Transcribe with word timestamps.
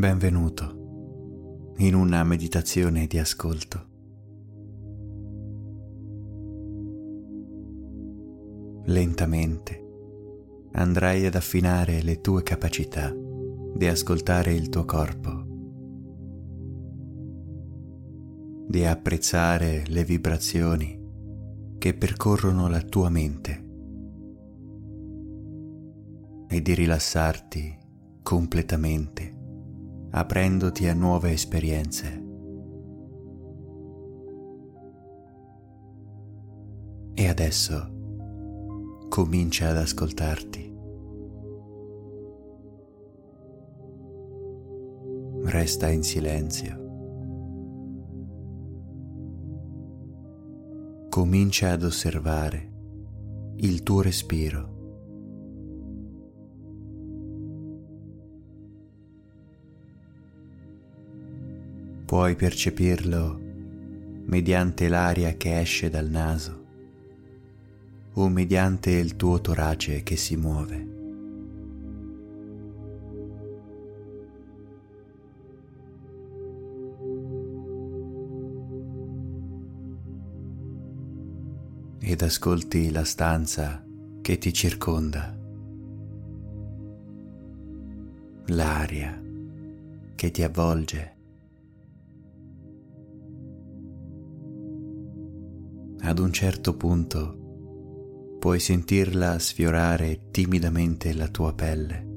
Benvenuto 0.00 1.74
in 1.76 1.94
una 1.94 2.24
meditazione 2.24 3.06
di 3.06 3.18
ascolto. 3.18 3.86
Lentamente 8.84 9.88
andrai 10.72 11.26
ad 11.26 11.34
affinare 11.34 12.00
le 12.00 12.22
tue 12.22 12.42
capacità 12.42 13.14
di 13.14 13.86
ascoltare 13.86 14.54
il 14.54 14.70
tuo 14.70 14.86
corpo, 14.86 15.44
di 18.68 18.86
apprezzare 18.86 19.84
le 19.86 20.04
vibrazioni 20.04 20.98
che 21.76 21.92
percorrono 21.92 22.68
la 22.68 22.80
tua 22.80 23.10
mente 23.10 23.68
e 26.48 26.62
di 26.62 26.72
rilassarti 26.72 27.76
completamente, 28.22 29.39
aprendoti 30.10 30.88
a 30.88 30.94
nuove 30.94 31.30
esperienze. 31.30 32.24
E 37.14 37.28
adesso 37.28 37.98
comincia 39.08 39.68
ad 39.68 39.76
ascoltarti. 39.76 40.68
Resta 45.42 45.88
in 45.88 46.02
silenzio. 46.02 46.78
Comincia 51.08 51.70
ad 51.70 51.82
osservare 51.82 52.72
il 53.56 53.82
tuo 53.82 54.00
respiro. 54.00 54.79
Puoi 62.10 62.34
percepirlo 62.34 63.38
mediante 64.24 64.88
l'aria 64.88 65.36
che 65.36 65.60
esce 65.60 65.88
dal 65.88 66.08
naso 66.08 66.64
o 68.14 68.28
mediante 68.28 68.90
il 68.90 69.14
tuo 69.14 69.40
torace 69.40 70.02
che 70.02 70.16
si 70.16 70.34
muove. 70.36 70.88
Ed 82.00 82.22
ascolti 82.22 82.90
la 82.90 83.04
stanza 83.04 83.86
che 84.20 84.36
ti 84.36 84.52
circonda, 84.52 85.38
l'aria 88.46 89.22
che 90.16 90.30
ti 90.32 90.42
avvolge. 90.42 91.18
Ad 96.02 96.18
un 96.18 96.32
certo 96.32 96.76
punto 96.76 98.36
puoi 98.38 98.58
sentirla 98.58 99.38
sfiorare 99.38 100.28
timidamente 100.30 101.12
la 101.12 101.28
tua 101.28 101.52
pelle. 101.52 102.08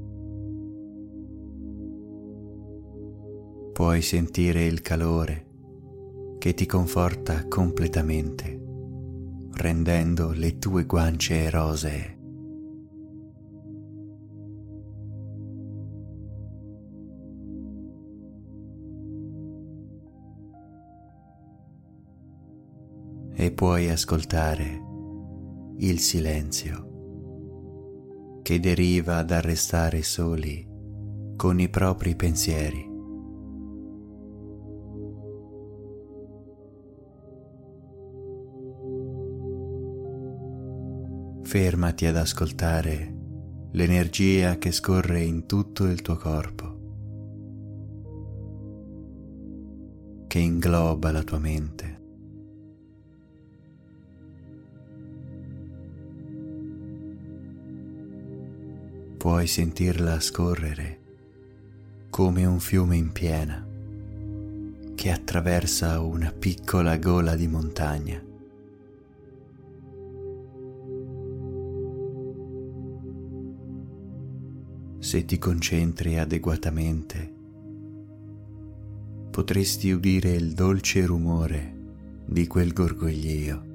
Puoi 3.73 4.01
sentire 4.01 4.63
il 4.65 4.81
calore 4.81 5.47
che 6.39 6.53
ti 6.53 6.65
conforta 6.65 7.45
completamente, 7.47 8.61
rendendo 9.51 10.31
le 10.31 10.57
tue 10.59 10.85
guance 10.85 11.49
rosee. 11.49 12.22
E 23.43 23.51
puoi 23.51 23.89
ascoltare 23.89 24.81
il 25.79 25.99
silenzio 25.99 26.91
che 28.41 28.61
deriva 28.61 29.21
dal 29.23 29.41
restare 29.41 30.01
soli 30.01 30.65
con 31.35 31.59
i 31.59 31.67
propri 31.67 32.15
pensieri. 32.15 32.89
Fermati 41.41 42.05
ad 42.05 42.15
ascoltare 42.15 43.13
l'energia 43.71 44.57
che 44.57 44.71
scorre 44.71 45.21
in 45.21 45.47
tutto 45.47 45.83
il 45.83 46.01
tuo 46.01 46.15
corpo, 46.15 46.77
che 50.27 50.39
ingloba 50.39 51.11
la 51.11 51.23
tua 51.23 51.39
mente. 51.39 51.92
Puoi 59.23 59.47
sentirla 59.47 60.19
scorrere 60.19 60.99
come 62.09 62.43
un 62.43 62.59
fiume 62.59 62.97
in 62.97 63.13
piena 63.13 63.65
che 64.95 65.11
attraversa 65.11 66.01
una 66.01 66.29
piccola 66.29 66.97
gola 66.97 67.33
di 67.37 67.47
montagna. 67.47 68.21
Se 74.99 75.23
ti 75.23 75.37
concentri 75.37 76.17
adeguatamente, 76.17 77.33
potresti 79.31 79.89
udire 79.93 80.31
il 80.31 80.51
dolce 80.51 81.05
rumore 81.05 81.75
di 82.25 82.45
quel 82.45 82.73
gorgoglio. 82.73 83.72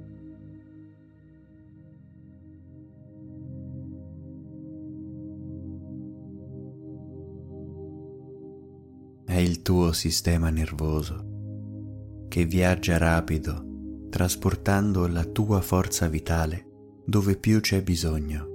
Tuo 9.68 9.92
sistema 9.92 10.48
nervoso 10.48 12.24
che 12.26 12.46
viaggia 12.46 12.96
rapido 12.96 14.06
trasportando 14.08 15.06
la 15.06 15.24
tua 15.24 15.60
forza 15.60 16.08
vitale 16.08 17.02
dove 17.04 17.36
più 17.36 17.60
c'è 17.60 17.82
bisogno. 17.82 18.46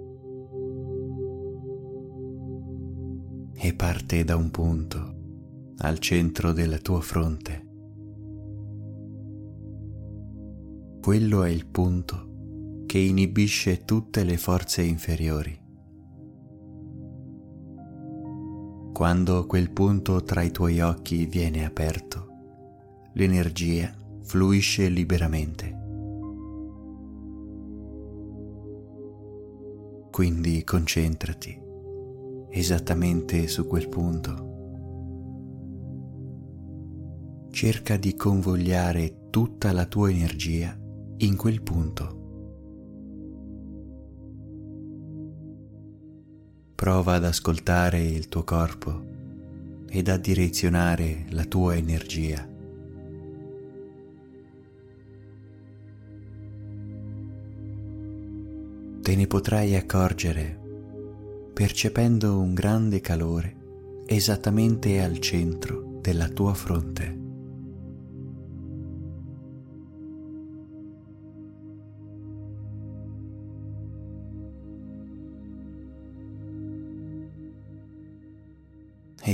E 3.53 3.75
parte 3.75 4.23
da 4.23 4.35
un 4.35 4.50
punto 4.50 5.16
al 5.78 6.00
centro 6.00 6.52
della 6.52 6.79
tua 6.79 7.02
fronte. 7.02 7.68
Quello 11.00 11.44
è 11.44 11.50
il 11.52 11.68
punto 11.68 12.85
che 12.88 12.97
inibisce 12.97 13.85
tutte 13.85 14.23
le 14.23 14.38
forze 14.38 14.81
inferiori. 14.81 15.62
Quando 18.93 19.47
quel 19.47 19.71
punto 19.71 20.23
tra 20.23 20.43
i 20.43 20.51
tuoi 20.51 20.79
occhi 20.79 21.25
viene 21.25 21.65
aperto, 21.65 22.27
l'energia 23.13 23.91
fluisce 24.21 24.87
liberamente. 24.87 25.81
Quindi 30.11 30.63
concentrati 30.63 31.59
esattamente 32.51 33.47
su 33.47 33.65
quel 33.65 33.89
punto. 33.89 34.51
Cerca 37.49 37.97
di 37.97 38.15
convogliare 38.15 39.29
tutta 39.31 39.71
la 39.71 39.87
tua 39.87 40.11
energia 40.11 40.77
in 41.17 41.35
quel 41.35 41.63
punto. 41.63 42.22
Prova 46.84 47.14
ad 47.14 47.24
ascoltare 47.24 48.02
il 48.02 48.28
tuo 48.28 48.44
corpo 48.44 49.06
ed 49.88 50.09
a 50.09 50.18
direzionare 50.18 51.28
la 51.30 51.46
tua 51.46 51.78
energia. 51.78 52.46
Te 59.02 59.16
ne 59.16 59.28
potrai 59.28 59.78
accorgere 59.78 60.59
percependo 61.53 62.38
un 62.38 62.53
grande 62.53 63.00
calore 63.00 63.56
esattamente 64.06 65.02
al 65.02 65.20
centro 65.20 66.00
della 66.02 66.28
tua 66.28 66.53
fronte. 66.53 67.22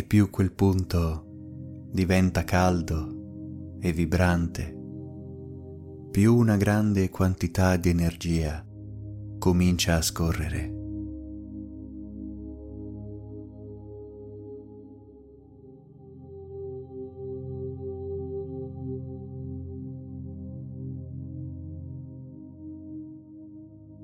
più 0.09 0.31
quel 0.31 0.51
punto 0.51 1.23
diventa 1.91 2.44
caldo 2.44 3.77
e 3.79 3.94
vibrante, 3.94 4.75
più 6.09 6.35
una 6.35 6.57
grande 6.57 7.11
quantità 7.11 7.75
di 7.75 7.89
energia 7.89 8.65
comincia 9.38 9.97
a 9.97 10.01
scorrere. 10.01 10.77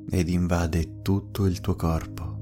ed 0.08 0.30
invade 0.30 1.02
tutto 1.02 1.46
il 1.46 1.60
tuo 1.60 1.76
corpo. 1.76 2.35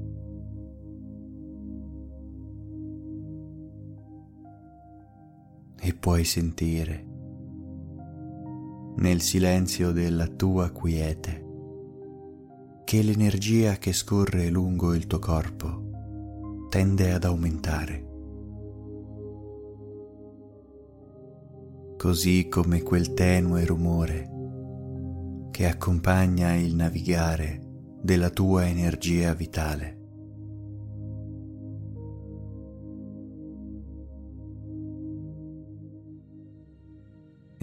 Puoi 6.04 6.24
sentire 6.24 7.02
nel 8.96 9.22
silenzio 9.22 9.90
della 9.90 10.26
tua 10.26 10.68
quiete 10.68 11.46
che 12.84 13.00
l'energia 13.00 13.76
che 13.76 13.94
scorre 13.94 14.50
lungo 14.50 14.92
il 14.92 15.06
tuo 15.06 15.18
corpo 15.18 16.66
tende 16.68 17.10
ad 17.10 17.24
aumentare. 17.24 18.06
Così 21.96 22.48
come 22.50 22.82
quel 22.82 23.14
tenue 23.14 23.64
rumore 23.64 24.30
che 25.52 25.66
accompagna 25.66 26.54
il 26.54 26.74
navigare 26.74 27.62
della 28.02 28.28
tua 28.28 28.66
energia 28.66 29.32
vitale. 29.32 29.93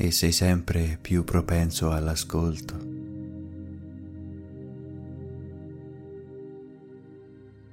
E 0.03 0.09
sei 0.09 0.31
sempre 0.31 0.97
più 0.99 1.23
propenso 1.23 1.91
all'ascolto. 1.91 2.75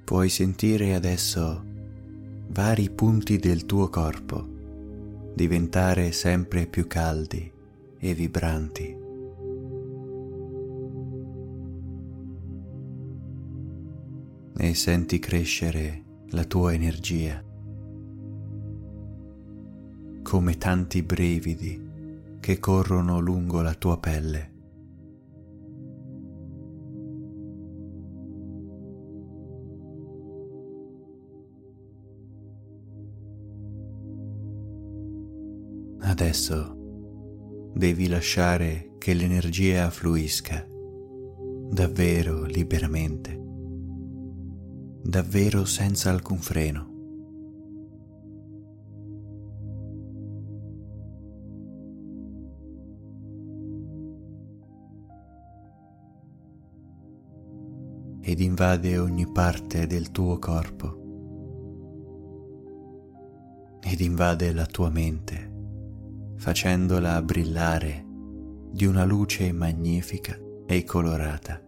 Puoi 0.03 0.29
sentire 0.29 0.93
adesso 0.93 1.65
vari 2.49 2.91
punti 2.91 3.37
del 3.37 3.65
tuo 3.65 3.89
corpo 3.89 4.47
diventare 5.33 6.11
sempre 6.11 6.67
più 6.67 6.85
caldi 6.85 7.51
e 7.97 8.13
vibranti. 8.13 8.97
e 14.61 14.73
senti 14.75 15.19
crescere 15.19 16.03
la 16.31 16.43
tua 16.43 16.73
energia 16.73 17.41
come 20.21 20.57
tanti 20.57 21.01
brividi 21.01 21.88
che 22.39 22.59
corrono 22.59 23.19
lungo 23.19 23.61
la 23.61 23.73
tua 23.73 23.99
pelle. 23.99 24.53
Adesso 36.01 37.71
devi 37.73 38.07
lasciare 38.07 38.95
che 38.97 39.13
l'energia 39.13 39.89
fluisca 39.89 40.65
davvero 41.71 42.43
liberamente 42.43 43.39
davvero 45.09 45.65
senza 45.65 46.11
alcun 46.11 46.37
freno. 46.37 46.98
Ed 58.21 58.39
invade 58.39 58.97
ogni 58.97 59.31
parte 59.31 59.87
del 59.87 60.11
tuo 60.11 60.37
corpo 60.39 60.97
ed 63.81 63.99
invade 64.01 64.53
la 64.53 64.65
tua 64.65 64.89
mente 64.89 65.51
facendola 66.35 67.21
brillare 67.21 68.05
di 68.71 68.85
una 68.85 69.03
luce 69.03 69.51
magnifica 69.51 70.37
e 70.65 70.83
colorata. 70.83 71.63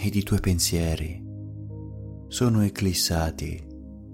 ed 0.00 0.14
i 0.14 0.22
tuoi 0.22 0.38
pensieri 0.38 1.22
sono 2.28 2.62
eclissati 2.62 3.62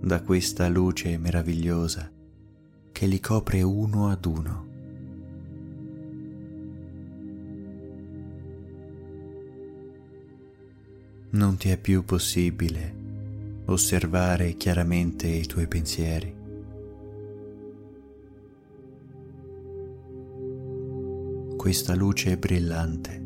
da 0.01 0.23
questa 0.23 0.67
luce 0.69 1.19
meravigliosa 1.19 2.14
che 2.95 3.07
li 3.07 3.19
copre 3.19 3.61
uno 3.61 4.09
ad 4.09 4.25
uno. 4.25 4.67
Non 11.31 11.57
ti 11.57 11.71
è 11.71 11.77
più 11.77 12.05
possibile 12.05 12.95
osservare 13.65 14.55
chiaramente 14.55 15.27
i 15.27 15.45
tuoi 15.45 15.67
pensieri. 15.67 16.33
Questa 21.57 21.97
luce 21.97 22.39
brillante 22.39 23.23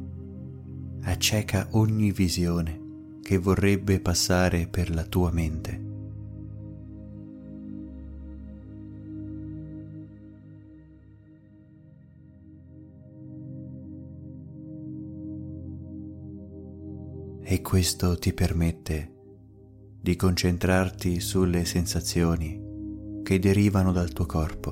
acceca 1.02 1.68
ogni 1.72 2.10
visione 2.10 2.86
che 3.20 3.36
vorrebbe 3.36 4.00
passare 4.00 4.66
per 4.66 4.88
la 4.94 5.04
tua 5.04 5.30
mente. 5.30 5.88
Questo 17.68 18.16
ti 18.16 18.32
permette 18.32 19.12
di 20.00 20.16
concentrarti 20.16 21.20
sulle 21.20 21.66
sensazioni 21.66 22.58
che 23.22 23.38
derivano 23.38 23.92
dal 23.92 24.10
tuo 24.10 24.24
corpo. 24.24 24.70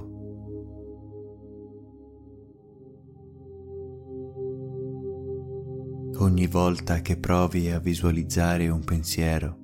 Ogni 6.21 6.47
volta 6.47 7.03
che 7.03 7.19
provi 7.19 7.71
a 7.71 7.79
visualizzare 7.81 8.71
un 8.71 8.83
pensiero, 8.83 9.59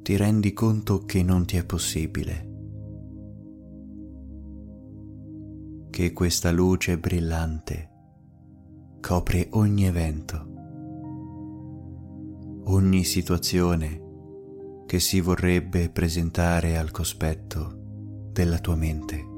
ti 0.00 0.16
rendi 0.16 0.54
conto 0.54 1.04
che 1.04 1.22
non 1.22 1.44
ti 1.44 1.58
è 1.58 1.64
possibile, 1.66 2.50
che 5.90 6.14
questa 6.14 6.50
luce 6.50 6.96
brillante 6.96 7.90
copre 8.98 9.48
ogni 9.50 9.84
evento, 9.84 10.51
ogni 12.64 13.04
situazione 13.04 14.00
che 14.86 15.00
si 15.00 15.20
vorrebbe 15.20 15.88
presentare 15.90 16.76
al 16.76 16.90
cospetto 16.90 18.30
della 18.32 18.58
tua 18.58 18.76
mente. 18.76 19.30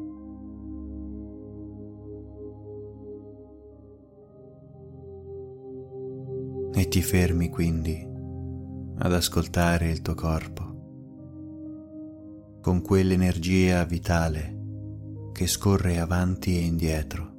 e 6.76 6.88
ti 6.88 7.02
fermi 7.02 7.50
quindi 7.50 8.04
ad 8.98 9.12
ascoltare 9.12 9.90
il 9.90 10.02
tuo 10.02 10.14
corpo 10.14 10.74
con 12.60 12.82
quell'energia 12.82 13.84
vitale 13.84 14.58
che 15.32 15.46
scorre 15.46 15.98
avanti 15.98 16.56
e 16.56 16.60
indietro. 16.62 17.33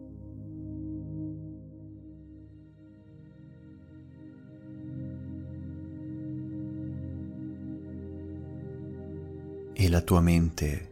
E 9.85 9.89
la 9.89 10.01
tua 10.01 10.19
mente 10.19 10.89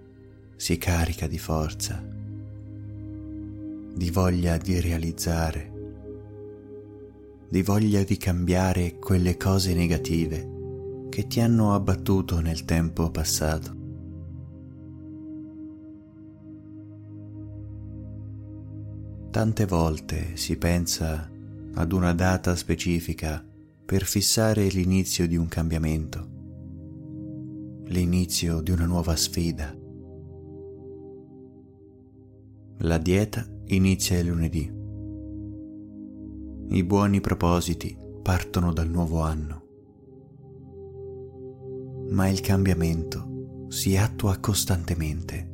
si 0.56 0.78
carica 0.78 1.26
di 1.26 1.40
forza, 1.40 2.00
di 3.96 4.12
voglia 4.12 4.58
di 4.58 4.80
realizzare 4.80 5.72
di 7.50 7.64
voglia 7.64 8.04
di 8.04 8.18
cambiare 8.18 9.00
quelle 9.00 9.36
cose 9.36 9.74
negative 9.74 11.08
che 11.10 11.26
ti 11.26 11.40
hanno 11.40 11.74
abbattuto 11.74 12.40
nel 12.40 12.66
tempo 12.66 13.10
passato. 13.10 13.76
Tante 19.32 19.66
volte 19.66 20.36
si 20.36 20.56
pensa 20.58 21.32
ad 21.74 21.92
una 21.92 22.14
data 22.14 22.56
specifica 22.56 23.44
per 23.84 24.04
fissare 24.04 24.68
l'inizio 24.68 25.28
di 25.28 25.36
un 25.36 25.48
cambiamento, 25.48 26.33
l'inizio 27.94 28.60
di 28.60 28.72
una 28.72 28.86
nuova 28.86 29.16
sfida. 29.16 29.74
La 32.80 32.98
dieta 32.98 33.48
inizia 33.68 34.20
il 34.20 34.28
lunedì 34.28 34.82
i 36.70 36.84
buoni 36.84 37.22
propositi 37.22 37.96
partono 38.24 38.74
dal 38.74 38.90
nuovo 38.90 39.22
anno. 39.22 39.62
Ma 42.10 42.28
il 42.30 42.42
cambiamento 42.42 43.66
si 43.68 43.96
attua 43.96 44.38
costantemente, 44.40 45.50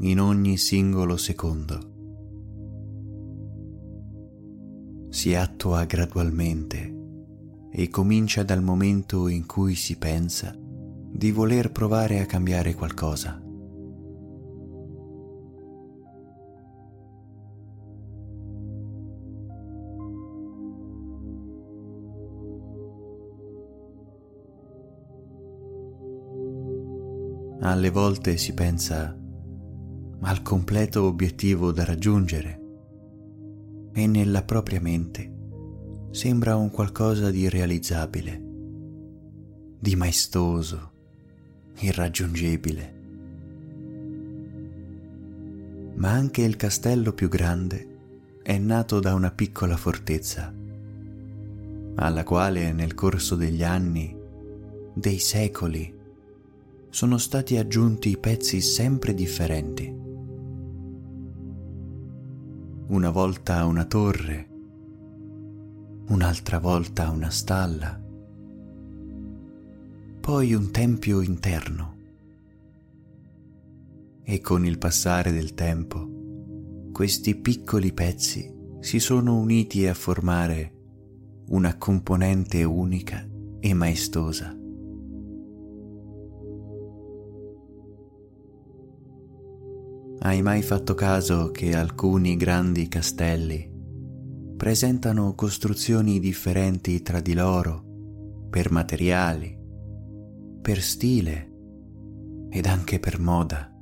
in 0.00 0.20
ogni 0.20 0.58
singolo 0.58 1.16
secondo. 1.16 1.88
Si 5.08 5.34
attua 5.34 5.84
gradualmente 5.84 6.99
e 7.70 7.88
comincia 7.88 8.42
dal 8.42 8.62
momento 8.62 9.28
in 9.28 9.46
cui 9.46 9.74
si 9.74 9.96
pensa 9.96 10.54
di 10.56 11.30
voler 11.30 11.70
provare 11.70 12.20
a 12.20 12.26
cambiare 12.26 12.74
qualcosa. 12.74 13.40
Alle 27.62 27.90
volte 27.90 28.36
si 28.36 28.54
pensa 28.54 29.16
al 30.22 30.42
completo 30.42 31.04
obiettivo 31.04 31.72
da 31.72 31.84
raggiungere 31.84 32.60
e 33.92 34.06
nella 34.06 34.42
propria 34.42 34.80
mente 34.80 35.29
sembra 36.10 36.56
un 36.56 36.70
qualcosa 36.70 37.30
di 37.30 37.40
irrealizzabile, 37.40 38.42
di 39.78 39.94
maestoso, 39.94 40.92
irraggiungibile. 41.78 42.98
Ma 45.94 46.10
anche 46.10 46.42
il 46.42 46.56
castello 46.56 47.12
più 47.12 47.28
grande 47.28 47.86
è 48.42 48.58
nato 48.58 48.98
da 48.98 49.14
una 49.14 49.30
piccola 49.30 49.76
fortezza, 49.76 50.52
alla 51.94 52.24
quale 52.24 52.72
nel 52.72 52.94
corso 52.94 53.36
degli 53.36 53.62
anni, 53.62 54.16
dei 54.92 55.18
secoli, 55.18 55.98
sono 56.88 57.18
stati 57.18 57.56
aggiunti 57.56 58.16
pezzi 58.18 58.60
sempre 58.60 59.14
differenti. 59.14 59.98
Una 62.88 63.10
volta 63.10 63.64
una 63.64 63.84
torre, 63.84 64.49
un'altra 66.10 66.58
volta 66.58 67.08
una 67.10 67.30
stalla, 67.30 67.98
poi 70.20 70.54
un 70.54 70.70
tempio 70.72 71.20
interno. 71.20 71.98
E 74.24 74.40
con 74.40 74.66
il 74.66 74.78
passare 74.78 75.30
del 75.30 75.54
tempo, 75.54 76.08
questi 76.90 77.36
piccoli 77.36 77.92
pezzi 77.92 78.52
si 78.80 78.98
sono 78.98 79.38
uniti 79.38 79.86
a 79.86 79.94
formare 79.94 80.74
una 81.50 81.76
componente 81.76 82.64
unica 82.64 83.24
e 83.60 83.72
maestosa. 83.72 84.56
Hai 90.22 90.42
mai 90.42 90.62
fatto 90.62 90.94
caso 90.94 91.52
che 91.52 91.74
alcuni 91.74 92.36
grandi 92.36 92.88
castelli 92.88 93.69
presentano 94.60 95.34
costruzioni 95.34 96.20
differenti 96.20 97.00
tra 97.00 97.20
di 97.20 97.32
loro 97.32 97.82
per 98.50 98.70
materiali, 98.70 99.58
per 100.60 100.82
stile 100.82 101.50
ed 102.50 102.66
anche 102.66 103.00
per 103.00 103.18
moda? 103.18 103.72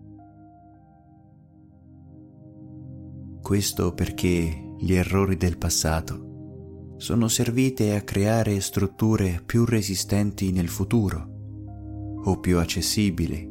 Questo 3.42 3.92
perché 3.92 4.76
gli 4.78 4.94
errori 4.94 5.36
del 5.36 5.58
passato 5.58 6.94
sono 6.96 7.26
servite 7.26 7.96
a 7.96 8.02
creare 8.02 8.60
strutture 8.60 9.42
più 9.44 9.64
resistenti 9.64 10.52
nel 10.52 10.68
futuro 10.68 12.20
o 12.22 12.38
più 12.38 12.56
accessibili 12.56 13.50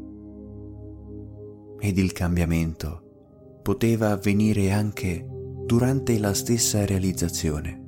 ed 1.77 1.97
il 1.97 2.13
cambiamento 2.13 3.59
poteva 3.61 4.11
avvenire 4.11 4.71
anche 4.71 5.27
durante 5.67 6.17
la 6.17 6.33
stessa 6.33 6.85
realizzazione. 6.85 7.83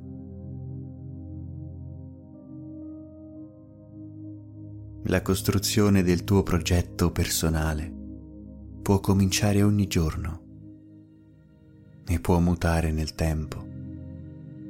La 5.04 5.22
costruzione 5.22 6.02
del 6.02 6.24
tuo 6.24 6.42
progetto 6.42 7.10
personale 7.10 7.90
può 8.82 9.00
cominciare 9.00 9.62
ogni 9.62 9.86
giorno 9.86 10.42
e 12.06 12.20
può 12.20 12.38
mutare 12.38 12.92
nel 12.92 13.14
tempo, 13.14 13.66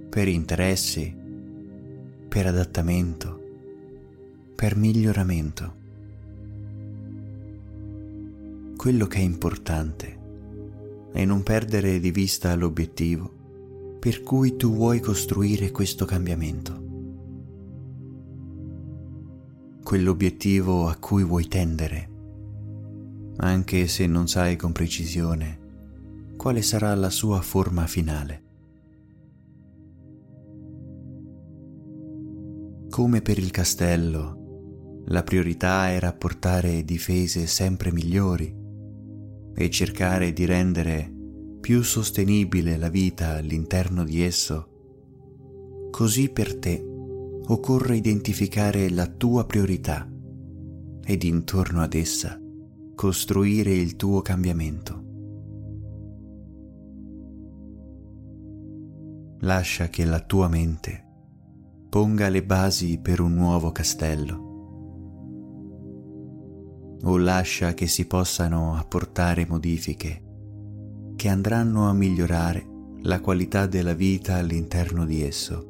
per 0.09 0.29
interessi, 0.29 1.13
per 2.29 2.47
adattamento, 2.47 3.41
per 4.55 4.77
miglioramento 4.77 5.79
quello 8.77 9.09
che 9.09 9.19
è 9.19 9.23
importante 9.23 10.20
è 11.13 11.25
non 11.25 11.43
perdere 11.43 11.99
di 12.01 12.11
vista 12.11 12.55
l'obiettivo 12.55 13.39
per 14.01 14.23
cui 14.23 14.57
tu 14.57 14.73
vuoi 14.75 14.99
costruire 14.99 15.71
questo 15.71 16.07
cambiamento. 16.07 16.89
Quell'obiettivo 19.83 20.89
a 20.89 20.97
cui 20.97 21.23
vuoi 21.23 21.47
tendere, 21.49 22.09
anche 23.37 23.87
se 23.89 24.07
non 24.07 24.27
sai 24.27 24.57
con 24.57 24.73
precisione 24.73 25.59
quale 26.37 26.63
sarà 26.63 26.95
la 26.95 27.11
sua 27.11 27.43
forma 27.43 27.87
finale. 27.87 28.43
Come 32.89 33.21
per 33.21 33.39
il 33.39 33.51
castello, 33.51 35.03
la 35.07 35.23
priorità 35.23 35.91
era 35.91 36.15
portare 36.15 36.85
difese 36.85 37.47
sempre 37.47 37.93
migliori 37.93 38.60
e 39.55 39.71
cercare 39.71 40.33
di 40.33 40.45
rendere 40.45 41.13
più 41.61 41.83
sostenibile 41.83 42.77
la 42.77 42.89
vita 42.89 43.37
all'interno 43.37 44.05
di 44.05 44.23
esso, 44.23 45.89
così 45.91 46.31
per 46.31 46.59
te 46.59 46.83
occorre 47.47 47.97
identificare 47.97 48.91
la 48.91 49.07
tua 49.07 49.45
priorità 49.45 50.09
ed 51.05 51.23
intorno 51.23 51.83
ad 51.83 51.95
essa 51.95 52.41
costruire 52.95 53.73
il 53.73 53.97
tuo 53.97 54.23
cambiamento. 54.23 55.05
Lascia 59.41 59.89
che 59.89 60.05
la 60.05 60.21
tua 60.21 60.49
mente 60.49 61.07
ponga 61.89 62.29
le 62.29 62.45
basi 62.45 62.99
per 63.01 63.21
un 63.21 63.35
nuovo 63.35 63.73
castello 63.73 64.50
o 67.03 67.17
lascia 67.17 67.75
che 67.75 67.87
si 67.87 68.07
possano 68.07 68.77
apportare 68.77 69.47
modifiche 69.47 70.29
che 71.17 71.29
andranno 71.29 71.89
a 71.89 71.93
migliorare 71.93 72.67
la 73.03 73.21
qualità 73.21 73.67
della 73.67 73.95
vita 73.95 74.37
all'interno 74.37 75.05
di 75.05 75.23
esso. 75.23 75.67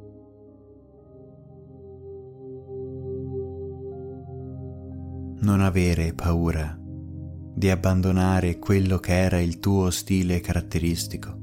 Non 5.41 5.61
avere 5.61 6.13
paura 6.13 6.77
di 6.81 7.69
abbandonare 7.69 8.59
quello 8.59 8.99
che 8.99 9.13
era 9.13 9.41
il 9.41 9.59
tuo 9.59 9.91
stile 9.91 10.41
caratteristico. 10.41 11.39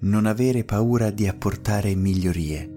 Non 0.00 0.26
avere 0.26 0.64
paura 0.64 1.10
di 1.10 1.26
apportare 1.26 1.94
migliorie 1.94 2.73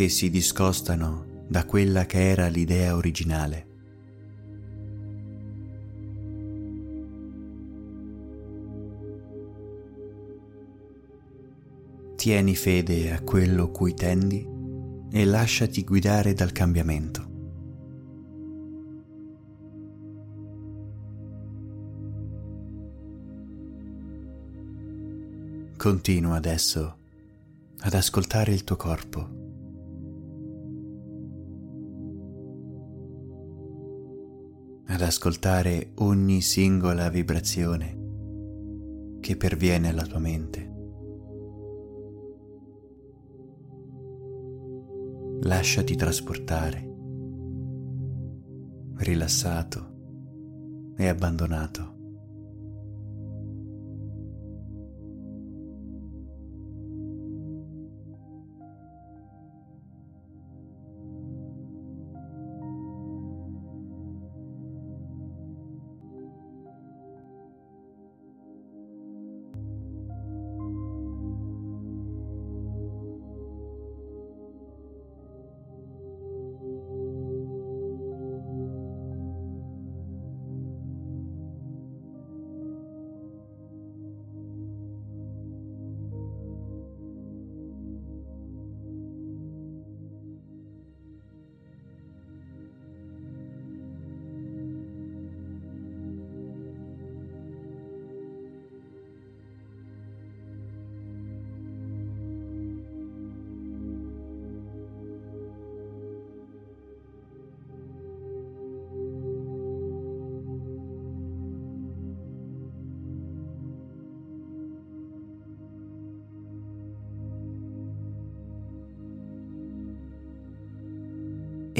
che 0.00 0.08
si 0.08 0.30
discostano 0.30 1.44
da 1.46 1.66
quella 1.66 2.06
che 2.06 2.30
era 2.30 2.48
l'idea 2.48 2.96
originale. 2.96 3.66
Tieni 12.16 12.56
fede 12.56 13.12
a 13.12 13.20
quello 13.20 13.70
cui 13.70 13.92
tendi 13.92 14.48
e 15.10 15.24
lasciati 15.26 15.84
guidare 15.84 16.32
dal 16.32 16.52
cambiamento. 16.52 17.28
Continua 25.76 26.36
adesso 26.36 26.96
ad 27.80 27.92
ascoltare 27.92 28.54
il 28.54 28.64
tuo 28.64 28.76
corpo 28.76 29.39
ad 35.00 35.06
ascoltare 35.06 35.92
ogni 35.96 36.42
singola 36.42 37.08
vibrazione 37.08 37.96
che 39.20 39.34
perviene 39.34 39.88
alla 39.88 40.04
tua 40.04 40.18
mente. 40.18 40.68
Lasciati 45.42 45.96
trasportare, 45.96 46.94
rilassato 48.96 50.92
e 50.98 51.08
abbandonato. 51.08 51.99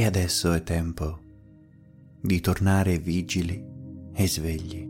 E 0.01 0.07
adesso 0.07 0.55
è 0.55 0.63
tempo 0.63 1.19
di 2.23 2.41
tornare 2.41 2.99
vigili 2.99 3.63
e 4.15 4.27
svegli. 4.27 4.89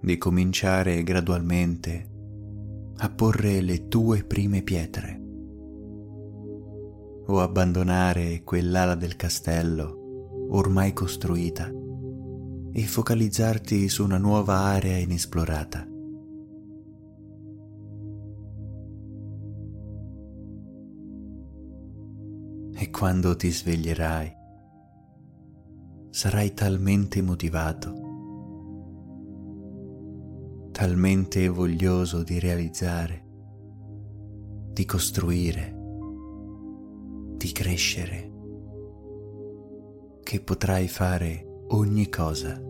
Di 0.00 0.18
cominciare 0.18 1.04
gradualmente 1.04 2.10
a 2.96 3.08
porre 3.08 3.60
le 3.60 3.86
tue 3.86 4.24
prime 4.24 4.62
pietre 4.62 5.20
o 7.26 7.38
abbandonare 7.38 8.42
quell'ala 8.42 8.96
del 8.96 9.14
castello 9.14 10.48
ormai 10.50 10.92
costruita 10.92 11.70
e 12.72 12.82
focalizzarti 12.82 13.88
su 13.88 14.02
una 14.02 14.18
nuova 14.18 14.56
area 14.56 14.96
inesplorata. 14.96 15.91
E 22.82 22.90
quando 22.90 23.36
ti 23.36 23.48
sveglierai, 23.48 24.36
sarai 26.10 26.52
talmente 26.52 27.22
motivato, 27.22 27.92
talmente 30.72 31.46
voglioso 31.46 32.24
di 32.24 32.40
realizzare, 32.40 33.24
di 34.72 34.84
costruire, 34.84 35.76
di 37.36 37.52
crescere, 37.52 38.32
che 40.24 40.40
potrai 40.40 40.88
fare 40.88 41.62
ogni 41.68 42.08
cosa. 42.08 42.60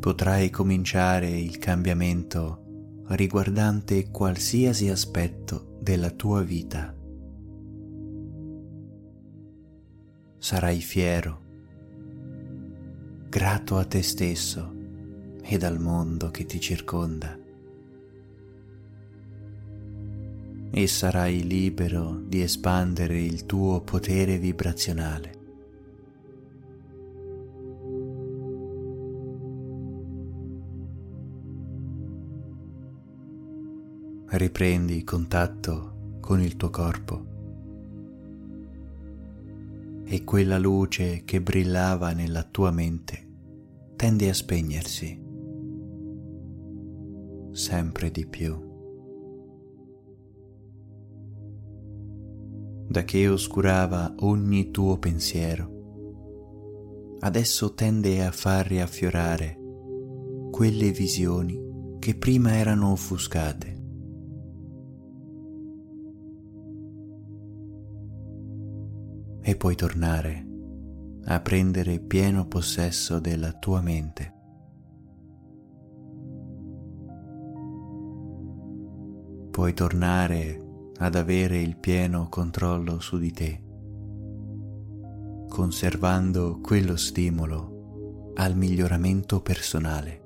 Potrai 0.00 0.50
cominciare 0.50 1.30
il 1.30 1.58
cambiamento 1.58 3.04
riguardante 3.10 4.10
qualsiasi 4.10 4.88
aspetto 4.88 5.73
della 5.84 6.10
tua 6.10 6.42
vita. 6.42 6.92
Sarai 10.38 10.80
fiero, 10.80 11.40
grato 13.28 13.76
a 13.76 13.84
te 13.84 14.02
stesso 14.02 14.72
ed 15.42 15.62
al 15.62 15.78
mondo 15.78 16.30
che 16.30 16.46
ti 16.46 16.58
circonda. 16.58 17.38
e 20.76 20.88
sarai 20.88 21.46
libero 21.46 22.20
di 22.26 22.42
espandere 22.42 23.20
il 23.20 23.46
tuo 23.46 23.80
potere 23.82 24.38
vibrazionale. 24.38 25.33
Riprendi 34.36 35.04
contatto 35.04 36.18
con 36.20 36.40
il 36.40 36.56
tuo 36.56 36.70
corpo 36.70 37.26
e 40.04 40.24
quella 40.24 40.58
luce 40.58 41.22
che 41.24 41.40
brillava 41.40 42.12
nella 42.12 42.42
tua 42.42 42.72
mente 42.72 43.28
tende 43.94 44.28
a 44.28 44.34
spegnersi 44.34 45.22
sempre 47.52 48.10
di 48.10 48.26
più. 48.26 48.72
da 52.94 53.02
che 53.02 53.28
oscurava 53.28 54.14
ogni 54.20 54.70
tuo 54.70 54.98
pensiero, 54.98 57.16
adesso 57.20 57.74
tende 57.74 58.24
a 58.24 58.30
far 58.30 58.66
riaffiorare 58.66 59.58
quelle 60.50 60.92
visioni 60.92 61.60
che 61.98 62.14
prima 62.14 62.54
erano 62.54 62.92
offuscate. 62.92 63.83
E 69.46 69.56
puoi 69.56 69.74
tornare 69.74 70.46
a 71.26 71.38
prendere 71.40 72.00
pieno 72.00 72.46
possesso 72.46 73.18
della 73.18 73.52
tua 73.52 73.82
mente. 73.82 74.32
Puoi 79.50 79.74
tornare 79.74 80.58
ad 80.96 81.14
avere 81.14 81.60
il 81.60 81.76
pieno 81.76 82.30
controllo 82.30 83.00
su 83.00 83.18
di 83.18 83.32
te, 83.32 83.62
conservando 85.46 86.60
quello 86.62 86.96
stimolo 86.96 88.32
al 88.36 88.56
miglioramento 88.56 89.42
personale, 89.42 90.22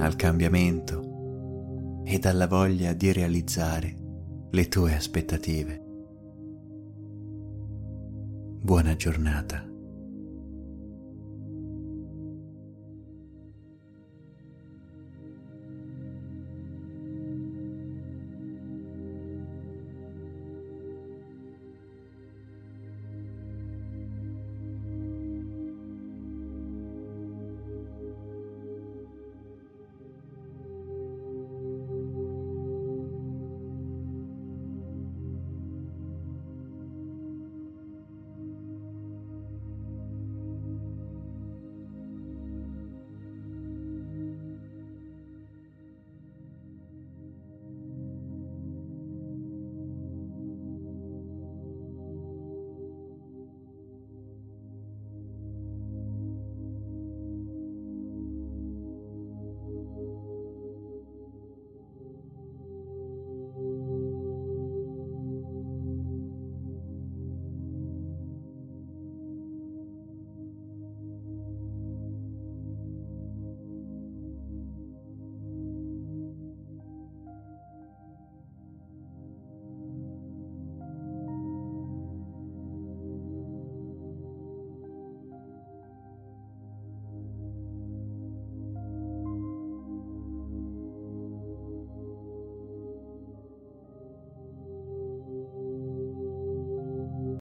al 0.00 0.16
cambiamento 0.16 2.02
e 2.04 2.20
alla 2.24 2.46
voglia 2.46 2.92
di 2.92 3.10
realizzare 3.10 3.96
le 4.50 4.68
tue 4.68 4.94
aspettative. 4.94 5.85
Buona 8.66 8.96
giornata. 8.96 9.75